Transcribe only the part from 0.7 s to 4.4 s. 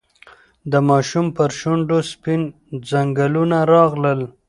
د ماشوم پر شونډو سپین ځگونه راغلل.